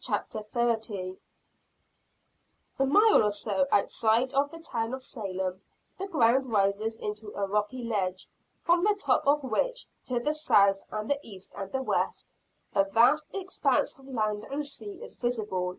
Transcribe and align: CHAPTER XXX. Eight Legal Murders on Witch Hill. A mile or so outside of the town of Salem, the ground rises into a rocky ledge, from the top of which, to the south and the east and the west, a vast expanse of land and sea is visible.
CHAPTER 0.00 0.40
XXX. 0.40 0.52
Eight 0.52 0.92
Legal 1.08 1.16
Murders 1.16 1.16
on 2.78 2.84
Witch 2.84 2.84
Hill. 2.84 2.86
A 2.86 2.86
mile 2.86 3.26
or 3.26 3.30
so 3.30 3.66
outside 3.72 4.32
of 4.34 4.50
the 4.50 4.58
town 4.58 4.92
of 4.92 5.00
Salem, 5.00 5.62
the 5.96 6.06
ground 6.08 6.44
rises 6.44 6.98
into 6.98 7.32
a 7.34 7.46
rocky 7.46 7.82
ledge, 7.82 8.28
from 8.60 8.84
the 8.84 8.94
top 9.02 9.26
of 9.26 9.42
which, 9.42 9.86
to 10.04 10.20
the 10.20 10.34
south 10.34 10.82
and 10.90 11.08
the 11.08 11.18
east 11.22 11.52
and 11.56 11.72
the 11.72 11.80
west, 11.80 12.34
a 12.74 12.84
vast 12.84 13.24
expanse 13.32 13.96
of 13.96 14.08
land 14.08 14.44
and 14.50 14.66
sea 14.66 15.02
is 15.02 15.14
visible. 15.14 15.78